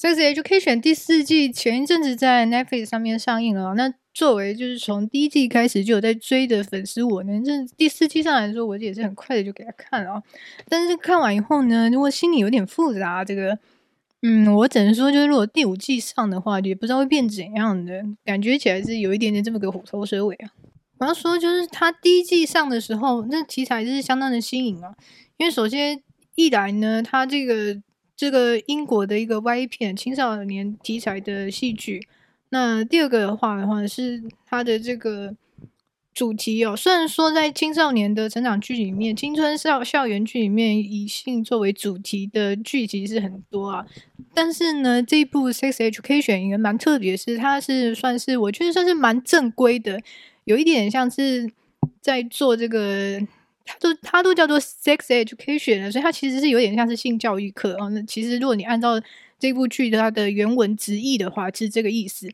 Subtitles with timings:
[0.00, 3.74] Sex Education 第四季前一阵子在 Netflix 上面上映了。
[3.74, 10.22] 那作为就是从第一季开始就有在追的粉丝，我呢，这第四季上来说，我也是很快的就给他看了。
[10.68, 13.58] 但是看完以后呢，如果心里有点复杂，这个，
[14.22, 20.50] 嗯，我只能说，就是如果第五季上的话，也不知道会变怎样的，感觉起来是有一点点这么个虎头蛇尾啊。
[20.98, 24.94] 我要说，就是他第一季上的时候，那题材是相当的新颖啊，
[25.38, 26.00] 因为首先
[26.36, 27.82] 一来呢，他这个。
[28.18, 32.08] 这个英国的一个 Y 片青少年题材的戏剧，
[32.48, 35.36] 那第二个的话的话是它的这个
[36.12, 36.74] 主题哦。
[36.76, 43.86] 虽然说在青少年的成长剧里面，青春校校园剧里面以性作为主题的剧集是很多啊，
[44.34, 50.00] 但是呢，这一部 Sex Education 也蛮特别，是它是算是我觉得算是蛮正规的，
[50.42, 51.48] 有一点像是
[52.00, 53.20] 在做这个。
[53.68, 57.90] 它都它都叫做 sex education，所以它其实是有点像是性教育课哦。
[57.90, 58.98] 那其实如果你按照
[59.38, 62.28] 这部剧它的原文直译的话，是这个意思。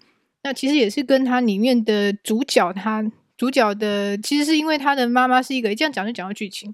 [0.44, 6.72] 那其实也是跟它里面的主角，他主角的其实是因为他的妈妈是一个这样讲就讲到剧情，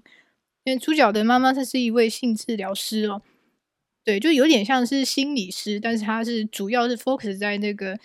[0.65, 3.21] 因为主角的妈妈她是一位性治疗师哦，
[4.03, 7.97] 对，就有点像是心理师，但是他是主要是 focus 在那个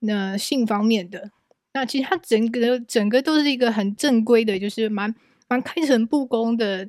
[0.00, 1.30] 那性方面的。
[1.72, 5.14] 那其实他整个整个都是一个很正规的，就是蛮。
[5.60, 6.88] 开诚布公的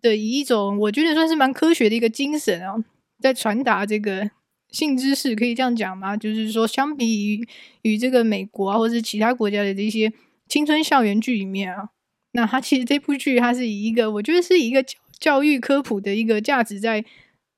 [0.00, 2.74] 的以一种，我觉得算是蛮科学的一个精神啊，
[3.20, 4.30] 在传达这个
[4.70, 6.16] 性知识，可以这样讲吗？
[6.16, 7.48] 就是说，相比于
[7.82, 10.12] 与这个美国啊，或者是其他国家的这些
[10.48, 11.88] 青春校园剧里面啊，
[12.32, 17.04] 那它其实这部剧它是以一个，我觉得是以一个教教育科普的一个价值在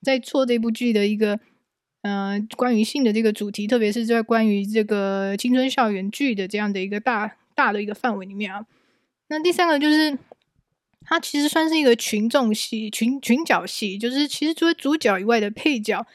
[0.02, 1.40] 在做这部剧的一个，
[2.02, 8.64] 呃，关于性的这个主题，特别是在关于这个青春校园剧的这样的一个大大的一个范围里面啊。
[9.30, 10.18] 那第三个就是，
[11.04, 16.06] 它其实算是一个群众戏、群群角戏，就是其实除了主角以外的配角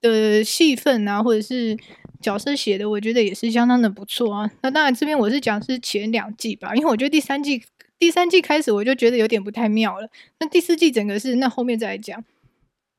[0.00, 1.76] 的戏份啊，或者是
[2.20, 4.50] 角色写的，我觉得也是相当的不错啊。
[4.62, 7.62] 那当然这边我是讲是前两季吧，因为我觉得第三季
[7.98, 10.08] 第三季开始我就觉得有点不太妙了。
[10.38, 12.24] 那第四季整个是那后面再来讲，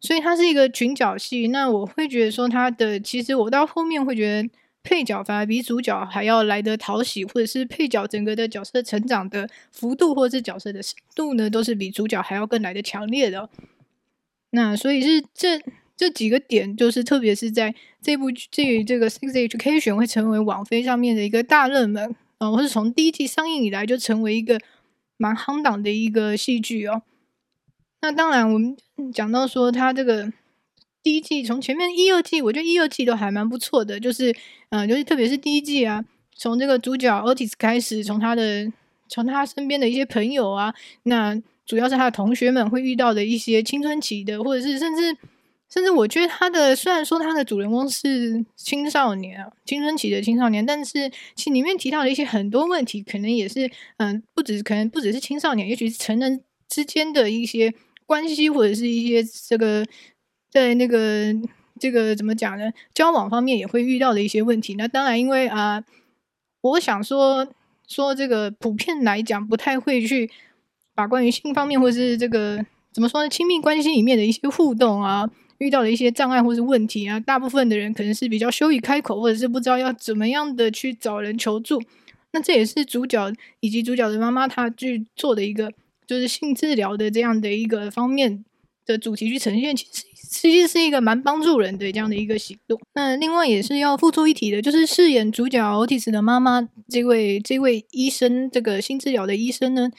[0.01, 1.47] 所以它是一个群角戏。
[1.47, 4.49] 那我会觉得说它的其实我到后面会觉得。
[4.83, 13.49] 配角反而比主角还要来得讨喜，或者是配角整个的角色成长的幅度，或者是角色的深度呢，都是比主角还要更来得强烈的。
[14.51, 15.61] 那所以是这
[15.95, 24.59] 这几个点，就是特别是在这部剧这这个《Sex Education》会成为网飞上面的一个大热门啊，或是从第一季上映以来就成为一个
[25.17, 27.03] 蛮夯档的一个戏剧哦。
[28.01, 28.75] 那当然，我们
[29.13, 30.33] 讲到说它这个。
[31.03, 34.33] 第一季从前面一二季，我觉得一二季都还蛮不错的，就是，
[34.69, 36.03] 嗯、就是特别是第一季啊，
[36.33, 38.71] 从这个主角 Otis 开始，从他的
[39.09, 45.17] 从他身边的一些朋友啊，那主要是他的同学们会遇到的一些青春期的，或者是甚至
[45.69, 57.73] 甚至我觉得他的虽然说他的主人公是青少年啊，青春期的青少年，但是其里面提到的一些很多问题，可能也是嗯、不只可能不只是青少年，也许是成人之间的一些
[58.05, 59.85] 关系，或者是一些这个。
[60.53, 61.33] 在那个
[61.79, 62.71] 这个怎么讲呢？
[62.93, 64.75] 交往方面也会遇到的一些问题。
[64.75, 65.83] 那当然，因为啊、
[66.61, 67.47] 我想说
[67.87, 70.29] 说这个普遍来讲，不太会去
[70.93, 75.27] 把关于性方面或是这个怎么说呢，亲密关系里面的一些互动啊，
[75.57, 81.81] 遇到的一些障碍或是问题啊，大部分的人可能是比较羞于开口，或者是不知道要怎么样的去找人求助。
[82.31, 85.73] 那这也是主角以及主角的妈妈她去做的一个，
[86.05, 88.45] 就是性治疗的这样的一个方面
[88.85, 90.03] 的主题去呈现，其实。
[90.33, 92.79] 其实是一个蛮帮助人的这样的一个行动。
[92.95, 99.91] 那另外也是要付出一提的，就是饰演主角 Otis 的妈妈这位这位医生，这个新治疗的医生呢，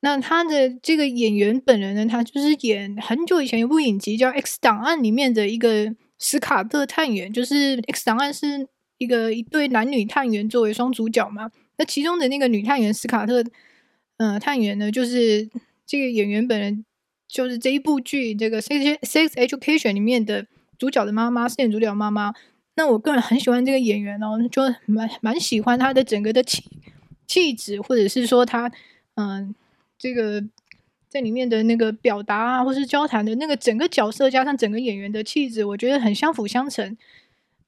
[0.00, 11.50] 那他的这个演员本人呢，他就是演很久以前有部影集叫《X 档案》里面的一个史卡特探员，就是《X 档案》是一个一对男女探员作为双主角嘛。
[11.78, 13.42] 那其中的那个女探员史卡特，
[14.18, 15.48] 呃，探员呢，就是
[15.86, 16.84] 这个演员本人。
[17.32, 20.46] 就是这一部剧，这个《Sex Sex Education》里面的
[20.78, 22.34] 主角的妈妈，饰演主角妈妈。
[22.76, 26.64] 那我个人很喜欢这个演员哦，就蛮蛮喜欢她的整个的气
[27.26, 28.70] 气质，或者是说她
[29.16, 29.54] 嗯、
[29.98, 30.42] 这个
[31.08, 36.96] 在里面的那个表达啊，或是交谈的那个整个角色，加上整个演员的气质，我觉得很相辅相成。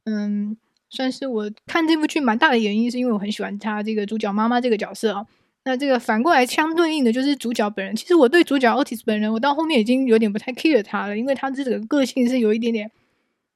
[0.04, 0.56] 嗯，
[0.88, 5.26] 算是我看这部剧蛮大的原因，是因为我很喜欢她这个主角妈妈这个角色啊。
[5.64, 7.94] 那这个反过来相对应的就是主角本人。
[7.94, 12.90] 其实我对主角 Otis 本人，我到后面已经有点不太 care 他了，因为他这个个性是有一点点，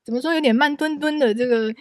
[0.04, 1.34] 怎么说，有点慢吞吞的。
[1.34, 1.74] 这个，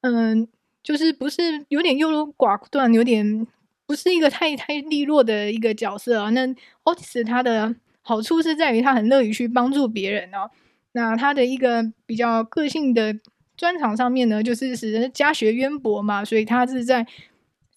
[0.00, 0.48] 嗯，
[0.82, 3.46] 就是不是有点优柔寡断，有点
[3.86, 6.30] 不是一个太太利落的一个角色啊。
[6.30, 6.46] 那
[6.84, 10.50] Otis 他的好处是在于他很乐于去帮助别人哦。
[10.92, 13.14] 那他的一个比较个性的
[13.54, 17.06] 专长上面呢，就是使人家学渊博嘛，所以他是在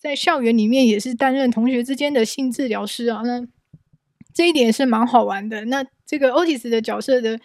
[0.01, 3.21] 在校园里面也是担任同学之间的性治疗师啊。
[3.23, 3.45] 那
[4.33, 5.65] 这一点是蛮好玩的。
[5.65, 7.39] 那这个 Otis 的角色的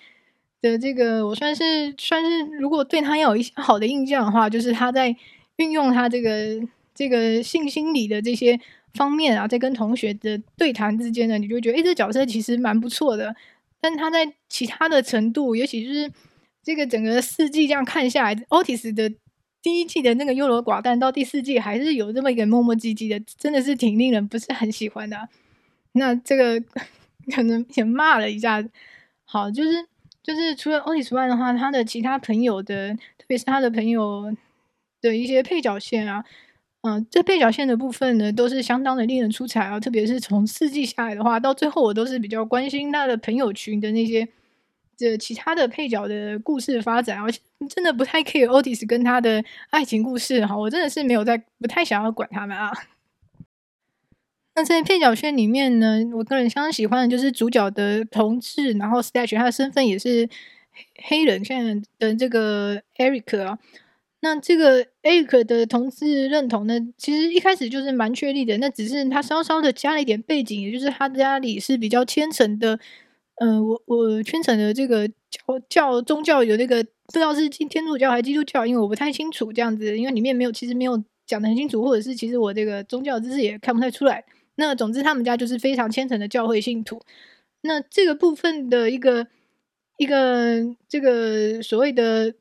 [0.63, 5.15] 的这个，我算是算是，如果对他要有一些好的印象的话，就是他在
[5.57, 6.59] 运用他这个
[6.95, 8.59] 这个性心理的这些
[8.95, 13.37] 方面啊，在跟同学的对谈之间呢，你就觉得，诶，这角色其实蛮不错的。
[13.79, 16.11] 但他在其他的程度，尤其是
[16.63, 19.13] 这个整个四季这样看下来，Otis 的
[19.67, 25.29] 第一季的那个优柔寡断，到第四季还是有这么一个磨磨唧唧的，真的是挺令人不是很喜欢的。
[25.95, 26.63] 那这个
[27.35, 28.65] 可能也骂了一下。
[29.25, 29.85] 好，就是
[30.23, 34.33] 就是除了 Otis 外的话，他的其他朋友的，特别是他的朋友
[35.01, 36.25] 的一些配角线啊。
[36.83, 39.81] 嗯，这配角线的部分呢，都是相当的令人出彩啊！
[39.81, 44.29] 特别是从四季下来的话，到最后我都是比较关心他的朋友群的那些
[44.97, 52.73] 这其他的配角的故事发展，而且 真的不太 care Otis 跟他的爱情故事哈，我真的是没有在不太想要管他们啊。
[54.55, 60.27] 那在配角圈里面呢，我个人相当喜欢的就是主角的同志，然后 Stash 他的身份也是
[61.05, 63.59] 黑人，现在的这个 Eric 啊。
[64.21, 68.57] 那这个 Eric 的同志认同呢，其实一开始就是蛮确立的。
[68.57, 72.81] 那只是他稍稍的加了一点背景，也就是他家里是比较虔诚的。
[73.37, 75.15] 嗯、我我虔诚的这个教
[75.69, 84.25] 教宗教有那个不知道是天主教还是基督教，因为我不太清楚这样子，因为里面没有其实没有讲的很清楚，或者是其实我这个宗教知识也看不太出来。
[84.57, 87.01] 那总之他们家就是非常虔诚的教会信徒。
[87.63, 89.27] 那这个部分的一个
[89.99, 92.35] 一个这个所谓的。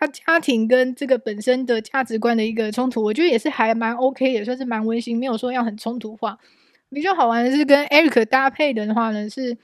[0.00, 6.38] 家家庭跟这个本身的价值观的一个冲突，我觉得也是还蛮 OK，也算是蛮温馨，没有说要很冲突化。
[6.88, 9.54] 比较好玩的是跟 Eric 搭配的话呢，是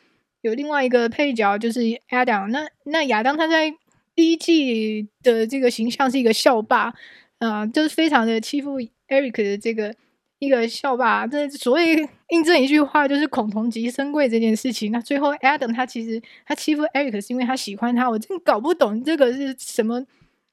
[0.42, 1.80] 有另外一个配角，就是
[2.10, 2.48] Adam。
[2.50, 3.74] 那那亚当他在
[4.14, 6.92] 第一季的这个形象是一个校霸
[7.38, 8.78] 啊、就是非常的欺负
[9.08, 9.94] Eric 的这个。
[10.38, 11.94] 一个校霸，这所谓
[12.30, 14.90] 印证一句话，就是恐同即生贵这件事情。
[14.90, 20.04] 那最后，Adam 他其实他欺负 Eric 是因为他喜欢他，我真搞不懂这个是什么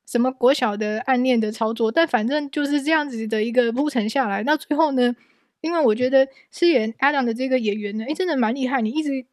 [0.05, 1.91] 什么国小的暗恋的操作。
[1.91, 5.15] 但反正就是这样子的一个铺陈下来，那最后呢，
[5.61, 8.83] 因为我觉得饰演 Adam 的这个演员呢，诶，真的蛮厉害。
[8.83, 9.25] 你一直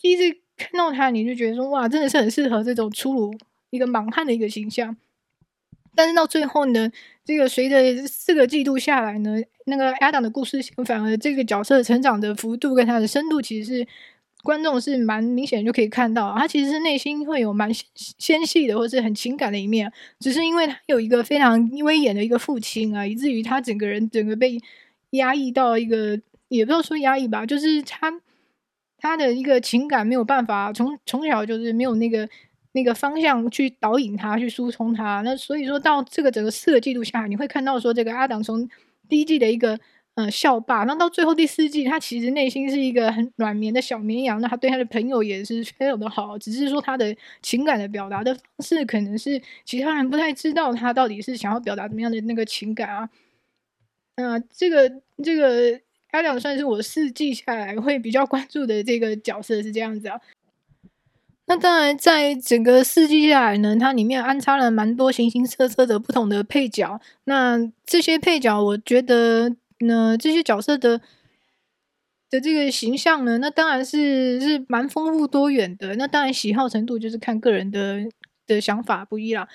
[0.00, 3.34] 第一次看到他，你就觉得说，哇，真的是很适合这种粗鲁
[3.70, 4.96] 一个莽汉的一个形象。
[5.94, 6.90] 但是到最后呢，
[7.24, 13.88] 这个随着四个季度下来呢，那个 Adam 的故事反而这个角色成长的幅度跟他的深度，其实是
[14.42, 17.70] 观众是蛮明显就可以看到，他其实是内心会有蛮
[18.18, 19.90] 纤细的或是很情感的一面，
[20.20, 24.60] 只是因为他有一个非常威严的一个父亲啊，以至于他整个人整个被
[25.12, 28.12] 压抑到一个，也不知道说压抑吧，就是他
[29.06, 32.28] 他的一个情感没有办法从从小就是没有那个。
[32.72, 35.22] 那个方向去导引他，去疏通他。
[35.22, 38.68] 那所以说到这个整个四个季度下来，你会看到说这个阿党从
[39.08, 39.80] 第一季的一个
[40.16, 44.38] 呃校霸，那到最后第四季，他其实内心是一个很软绵的小绵羊。
[44.42, 53.08] 那他对他的朋友也是非常的好，只是说他的情感的表达的方式，可能是其他人不太知道他到底是想要表达怎么样的那个情感啊。
[54.18, 55.80] 那、呃、这个这个
[56.16, 60.18] 阿当算是我四季下来会比较关注的这个角色，是这样子啊。
[61.48, 67.00] 那当然，在整个四季下来呢，它里面安插了蛮多形形色色的不同的配角。
[67.24, 71.00] 那这些配角，我觉得呢，这些角色的
[72.30, 75.94] 的这个形象呢，那当然是是蛮丰富多元的。
[75.96, 78.00] 那当然，喜好程度就是看个人的
[78.46, 79.46] 的想法不一啦。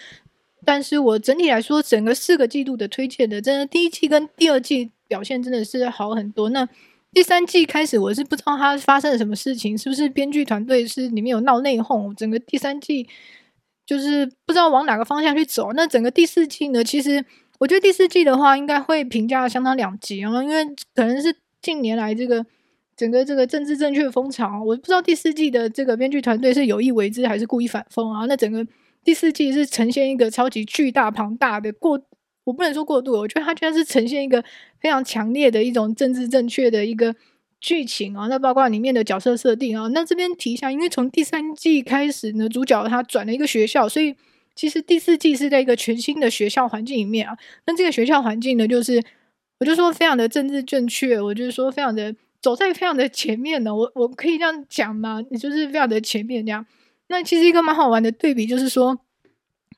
[0.63, 6.50] 但是我整体来说，整个四个季度的推荐的，真的第一季跟第二季表现真的是好很多。
[6.51, 6.65] 那
[7.12, 12.15] 第三季开始，我是不知道他发生了什么事情，是不是编剧团队是里面有闹内讧？
[12.15, 13.06] 整个第三季
[13.86, 15.74] 就是不知道往哪个方向去走。
[15.74, 16.82] 那整个第四季呢？
[16.82, 17.25] 其实
[17.60, 20.63] 我觉得第四季的话，应该会评价相当两极啊，因为
[20.96, 22.46] 可能是近年来这个
[22.96, 28.25] 整个这个政治正确风潮，我不知道第四季的这个编剧团队是有意为之还是故意反风啊？
[28.30, 28.65] 那整个
[29.03, 32.01] 第四季是呈现一个超级巨大庞大的过。
[32.43, 34.43] 我不能说过度，我觉得它居然是呈现一个
[34.79, 37.15] 非常强烈的一种政治正确的一个
[37.60, 38.27] 剧情啊。
[38.27, 44.15] 那包括里面的角色设定啊，那这边提一下，因为从第三季开始呢，主角他转了一个学校，所以
[44.55, 47.38] 其实第四季是在一个全新的学校环境里面啊。
[47.67, 49.03] 那这个学校环境呢，就是
[49.60, 53.75] 我就说非常的政治正确，我就是说非常的走在非常的前面呢。
[53.75, 55.21] 我我可以这样讲吗？
[55.29, 56.65] 你就是非常的前面这样。
[57.10, 59.00] 那其实一个蛮好玩的对比就是说。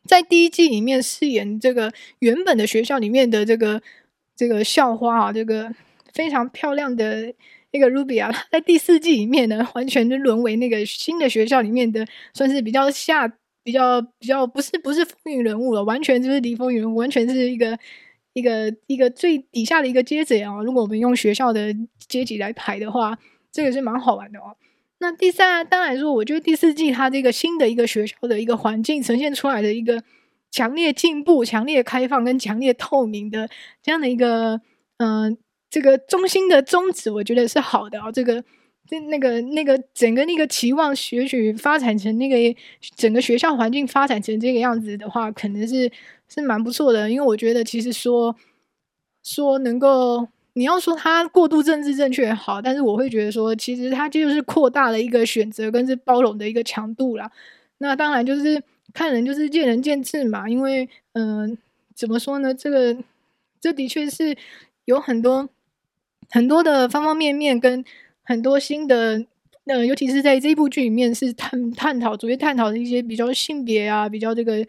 [0.08, 3.82] 在第一季里面饰演这个原本的学校里面的这个
[4.36, 5.74] 这个校花啊，这个
[6.14, 7.34] 非常漂亮的
[7.72, 13.28] 那个 Ruby 啊，在第四季里面呢，完全就沦为那个新的学校里面的算是比较下
[13.64, 17.80] 比较比较不是不是风云人物了，完全就是离风云，完全是一个
[18.34, 20.62] 一个一个最底下的一个阶级啊。
[20.62, 21.74] 如果我们用学校的
[22.08, 23.18] 阶级来排的话，
[23.52, 24.56] 这个是蛮好玩的哦。
[25.04, 30.02] 那第三，当然说，我觉得第四季它这个新的一个学校的一个环境呈现出来的一个
[30.50, 33.50] 强烈进步、强烈开放跟强烈透明的
[33.82, 34.62] 这样的一个，
[35.00, 35.38] 嗯、
[35.70, 38.42] 这个中心的宗旨，我觉得是好的啊、这个，
[38.92, 42.58] 那那个那个整个那个期望学习发展成那个
[42.96, 45.92] 整个学校环境发展成这个样子的话，可能是
[46.30, 47.12] 是蛮不错的。
[47.12, 48.34] 因为我觉得其实说
[49.22, 50.30] 说能够。
[50.56, 57.32] 你要说它过度政治正确也好，但是我会觉得说，其实它就是扩大了一个选择跟是包容的一个强度啦。
[57.80, 58.62] 那当然就是
[58.94, 60.48] 看人，就是见仁见智嘛。
[60.48, 61.58] 因为，嗯、
[61.96, 62.54] 怎么说呢？
[62.54, 62.96] 这个
[63.60, 64.38] 这的确是
[64.86, 65.50] 有很多
[66.30, 67.84] 很多的方方面面，跟
[68.22, 69.26] 很多新的，
[69.66, 74.64] 呃，尤其是在这部剧里面是探探讨，主要探讨的一些比较性别啊，比较这个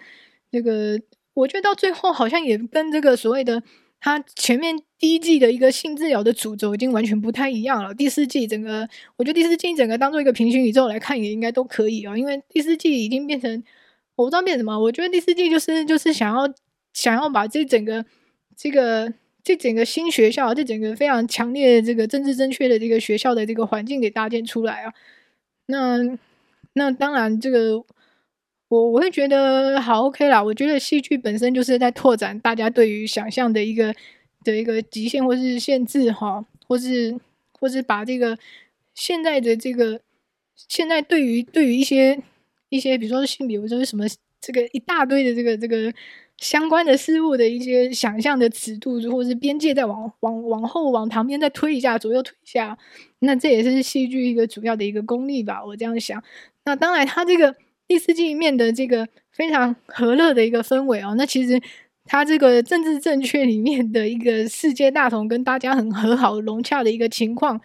[0.50, 0.98] 这个，
[1.34, 3.62] 我觉得到最后好像也跟这个所谓的。
[4.04, 7.94] 它前面第一季的一个性治疗的主轴已经完全不太一样了。
[7.94, 12.14] 第四季整个，我觉得第四季整个当做一个平行宇宙来看也应该都可以哦。
[12.14, 13.64] 因为第四季已经变成，
[14.16, 14.78] 我不知道变什么。
[14.78, 16.42] 我觉得第四季就是就是想要
[16.92, 18.04] 想要把这整个
[18.54, 19.10] 这个
[19.42, 24.92] 这整个新学校，这整个非常强烈的这个政治正确的这个学校的这个环境给搭建出来啊。
[25.64, 25.96] 那
[26.74, 27.82] 那当然这个。
[28.74, 33.94] 我我会觉得好 OK 啦，我觉得戏剧本身就是在拓展大家对于想象的一个
[34.42, 37.16] 的一个极限或是限制哈，或是
[37.52, 38.36] 或是把这个
[38.92, 40.00] 现在的这个
[40.56, 42.20] 现在对于对于一些
[42.68, 44.04] 一些比如说性别或者什么
[44.40, 45.94] 这个一大堆的这个这个
[46.38, 52.76] 相关的事物的一些想象的尺度或者是边界再往往往后往旁边再推一下，左右推一下，
[53.20, 56.20] 那这也是戏剧一个主要的一个功力吧，我这样想。
[56.64, 57.54] 那当然，他这个。
[57.86, 61.60] 第四季里面的这个非常和乐的一个氛围哦，那其实
[62.06, 67.60] 它这个政治正确里面的一个世界大同跟大家很和好融洽的一个情况，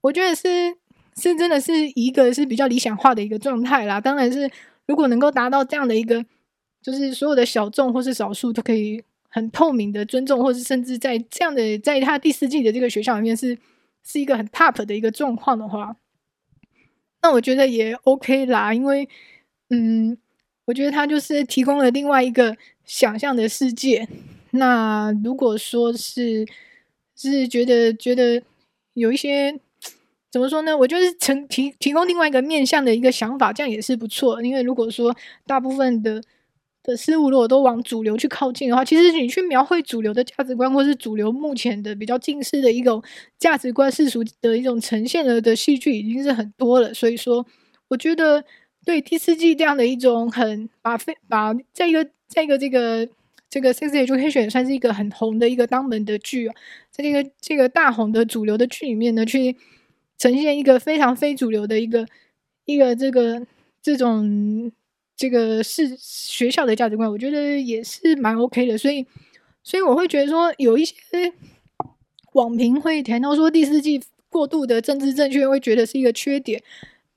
[0.00, 0.76] 我觉得是
[1.16, 4.00] 是真的是一个是比较理想化的一个状态啦。
[4.00, 4.50] 当然是
[4.86, 6.24] 如果能够达到这样的一个，
[6.82, 13.56] 就是所有的小众或是少数都可以很透明的尊重，或是甚至在这样的在他第四季的这个学校里面是
[14.02, 15.96] 是一个很 top 的一个状况的话，
[17.22, 19.08] 那我觉得也 OK 啦，因为。
[19.70, 20.16] 嗯，
[20.66, 24.06] 我觉得它就是提供了另外一个想象的世界。
[24.52, 26.46] 那如果说是
[27.16, 28.40] 是觉得觉得
[28.94, 29.58] 有一些
[30.30, 30.76] 怎么说呢？
[30.78, 34.40] 我就是成提提供另外一个面向的一个想法，这样也是不错。
[34.42, 35.14] 因为如果说
[35.46, 36.22] 大部分的
[36.84, 43.02] 的事物如果都往主流去靠近的话，其实你去描绘主流的价值观，或是主流目前的比较近似的一种
[43.38, 46.94] 价值观世俗的一种呈现了的戏剧已经是很多了。
[46.94, 47.44] 所以说，
[47.88, 48.44] 我觉得。
[48.86, 53.08] 对第四季这样的一种很把非把这个这个这个
[53.50, 56.54] 这个 Sex Education 算是一个很红的一个当门的剧啊，
[56.92, 59.56] 在这个这个大红的主流的剧里面呢，去
[60.16, 62.06] 呈现一个非常非主流的一个
[62.64, 63.44] 一个这个
[63.82, 64.70] 这种
[65.16, 68.78] 这个是学校的价值观，我觉得也是蛮 OK 的。
[68.78, 69.04] 所以
[69.64, 70.94] 所以我会觉得说，有一些
[72.34, 76.62] 网评会谈到说第四季过度的政治正确，会觉得是一个缺点。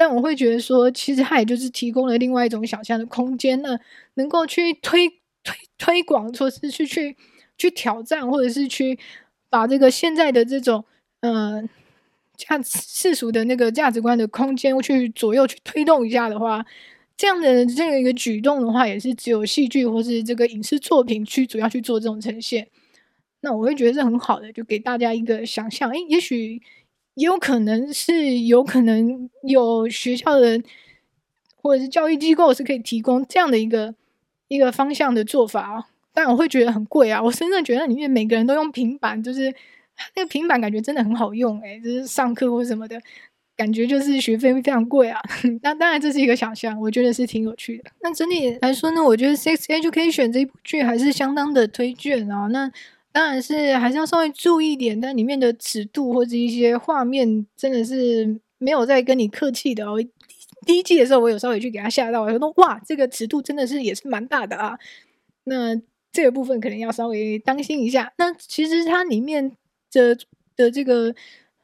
[0.01, 3.77] 但我会觉得说，其实它也就是提供了另外一种想象的空间呢，
[4.13, 5.10] 能够去推
[5.44, 7.18] 推推广，或是去去
[7.58, 8.98] 去挑战，或者是去
[9.50, 10.86] 把这个现在的这种
[11.20, 11.68] 嗯
[12.38, 16.65] 价世俗的那个价值观的空间去左右去推动一下的话，
[17.18, 22.70] 这样的这样一个举动的话，也是只有戏剧或是这个影视作品去主要去做这种呈现。
[23.41, 26.62] 那我会觉得是很好的，就给大家一个想象，诶，也许。
[27.19, 30.61] 也有可能是有可能有学校的
[31.61, 33.93] 或者是教育机构是可以提供这样的一个
[34.47, 37.21] 一个方向的做法啊，但我会觉得很贵啊。
[37.21, 39.53] 我真的觉得里面每个人都用平板，就是
[40.15, 42.97] 那个平板感觉真的很好用诶，就是上课或什么的
[43.57, 45.19] 感觉，就是学费非常贵啊。
[45.61, 47.91] 那当然这是一个想象，我觉得是挺有趣的。
[48.01, 52.47] 那整体来说呢，我觉得《Sex Education》这部剧还是相当的推荐啊。
[52.47, 52.71] 那
[53.12, 59.98] 当然是还是要稍微注意一点，但里面的尺度或者一些画面真的是没有在跟你客气的哦。
[60.66, 64.78] 第一季的时候，我有稍微去给他吓到，我说哇，这个尺度真的是也是蛮大的啊。
[65.46, 65.75] 那
[66.12, 68.13] 这个部分可能要稍微当心一下。
[68.18, 69.54] 那其实它里面
[69.92, 70.16] 的
[70.56, 71.16] 的这个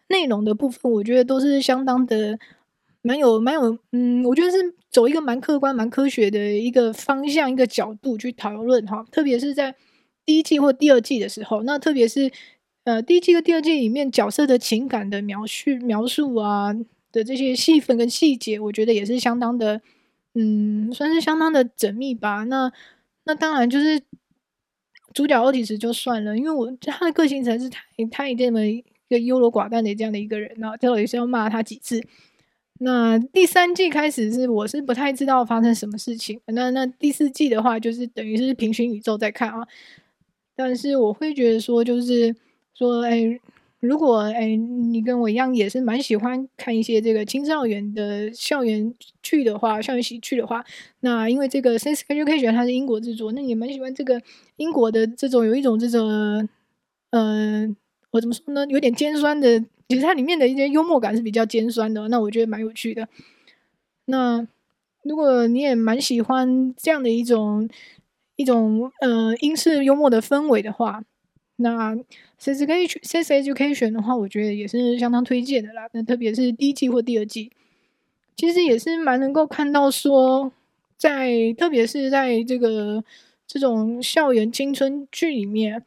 [0.07, 2.39] 内容的部分，我觉得都是相当的
[3.03, 4.57] 蛮有蛮有嗯，我觉得是
[4.89, 9.75] 走一个蛮客观、蛮科学的一个方向、一个角度去讨论哈，特别是在。
[10.25, 12.31] 第一季或第二季的时候，那特别是
[12.83, 16.73] 呃第一季和第二季里面角色的情感的描述描述啊
[17.11, 19.81] 的这些戏份跟细节，我觉得也是相当的，
[20.33, 22.43] 嗯，算是相当的缜密吧。
[22.45, 22.71] 那
[23.25, 24.01] 那当然就是
[25.13, 32.01] 主角欧蒂斯就算了，因为我他的个性才是太太这么一个优柔寡断的这样的一个人呢，最后也是要骂他几次？
[32.79, 39.65] 那第三季开始是我是不太知道发生什么事情，那那第四季的话就是等于是平行宇宙在看啊，
[40.55, 42.35] 但是我会觉得说就是
[42.73, 43.39] 说，哎，
[43.79, 50.65] 如果哎你跟我一样也是蛮喜欢看一些这个青少年的校园剧的话，校园喜剧的话，
[51.01, 54.21] 那因为这个《Sex Education》它是英国制作，那你蛮喜欢这个
[54.55, 56.47] 英国的这种有一种这种，
[57.11, 57.75] 嗯、
[58.11, 59.63] 我怎么说呢，有点尖酸的。
[59.87, 63.07] 其实它里面的一些幽默感是比较尖酸的，那我觉得蛮有趣的。
[64.05, 64.47] 那
[65.03, 67.69] 如果你也蛮喜欢这样的一种
[68.35, 71.03] 一种呃英式幽默的氛围的话，
[71.57, 71.95] 那
[72.39, 75.87] Sex Education Sex Education 的话，我觉得也是相当推荐的啦。
[75.93, 77.51] 那特别是第一季或第二季，
[78.35, 80.51] 其实也是蛮能够看到说，
[80.97, 83.03] 在特别是在这个
[83.47, 85.83] 这种校园青春剧里面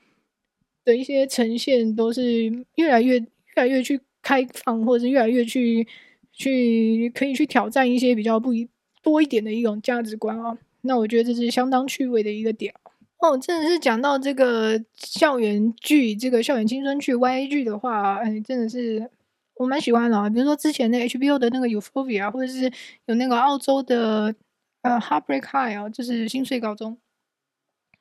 [0.85, 3.25] 的一些呈现，都是越来越。
[3.57, 5.85] 越来越去开放，或者是越来越去
[6.33, 8.69] 去可以去挑战一些比较不一
[9.02, 10.57] 多一点的一种价值观啊。
[10.82, 12.75] 那我觉得这是相当趣味的一个点
[13.18, 13.37] 哦。
[13.37, 19.11] 真的是讲到这个校园剧，这个校园青春剧 YA 剧的话，哎，真的是
[19.54, 20.30] 我蛮喜欢的啊。
[20.30, 22.73] 比如说之前的 HBO 的那个 Euphoria，或者是
[23.06, 24.35] 有那个澳洲的
[24.82, 26.99] 呃 Heartbreak High 啊，就是心碎高中。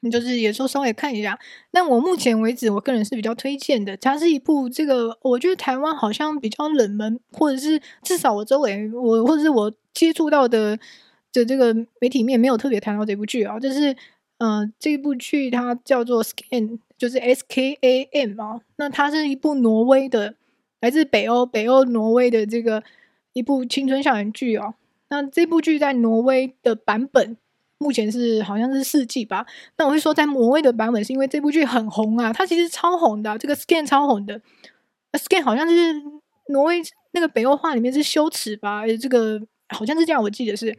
[0.01, 1.39] 你就是也说稍微看一下，
[1.71, 3.97] 那我目前为止，我个人是比较推荐的。
[3.97, 10.77] 它是一部这个，我觉得台湾好像比较冷门，或者是至少我周围我或者是我接触到的
[11.37, 13.59] 的这个媒体面没有特别谈到这部剧啊。
[13.59, 13.95] 就是
[14.37, 18.61] 呃，这部剧它叫做 Skam，就是 S K A M 啊。
[18.77, 20.35] 那它是一部挪威的，
[20.81, 22.83] 来自北欧北欧挪威的这个
[23.33, 24.73] 一部青春校园剧哦。
[25.09, 27.37] 那这部剧在挪威的版本。
[27.79, 29.45] 目前是好像是四季吧，
[29.77, 34.41] 那我会说在挪威的版本是因为这部剧很红啊，它其实超红的，这个 Skam 超红的
[35.11, 35.93] ，Skam 好像是
[36.47, 40.75] 挪威那个北欧话里面是羞耻吧，这个好像是这样，我记得是。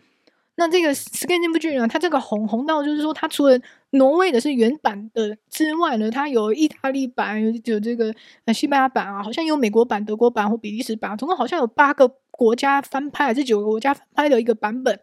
[0.59, 3.59] 那这个 Skam 这部剧呢，它这个红红到就是说，它除了
[3.93, 15.01] 挪威的是原版的之外呢，它有意大利版，有这个呃西班牙版啊，好像有美国版、德国版或比利时版，总共好像有八个国家翻拍还是九个国家翻拍的一个版本。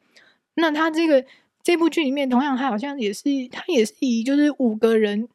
[0.54, 1.26] 那它这个。
[1.66, 5.28] 这部剧里面同样，它好像也是，它也是以就是五个人，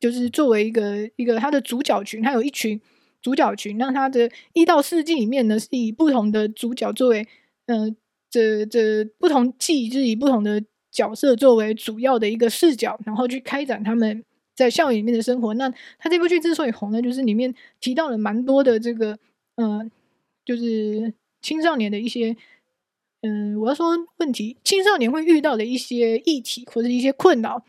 [0.00, 2.80] 就是作为一个一个它的主角群，它有一群
[3.22, 3.78] 主角群。
[3.78, 7.24] 那它的一到四季里面呢，是以不同的主角作为，
[7.66, 7.88] 呃，
[8.30, 15.54] 这这不同季，就是以不同的角色作为主要的一个视角，然后去开展他们在校园里面的生活。
[15.54, 19.18] 那他这部剧之所以红呢，就是里面提到了蛮多的这个，
[19.56, 19.90] 呃，
[20.44, 22.36] 就是青少年的一些。
[23.22, 27.64] 嗯，我要说问题，青少年会遇到的一些议题或者一些困扰。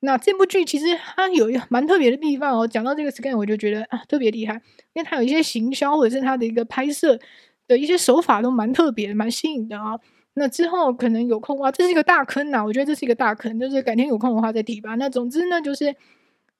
[0.00, 2.66] 那这部剧其实它有一个蛮特别的地方哦。
[2.66, 4.54] 讲到这个 Skam，我就觉得啊特别厉害，
[4.92, 7.18] 因为它有一些行销或者是它的一个拍摄
[7.68, 10.00] 的一些手法都蛮特别、蛮新颖的啊。
[10.34, 14.94] 那之后可能有空啊，这是一个大坑呐、我觉得这是一个大坑，就是改天有空的话再提吧。
[14.96, 15.94] 那总之呢，就是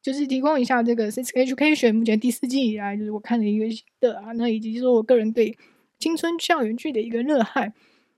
[0.02, 3.66] 就是提供一下这个《Six Education》目前第四季以来，就是我看了一个
[4.00, 5.56] 的啊，那以及说我个人对
[5.98, 7.72] 青春校园剧的一个热爱。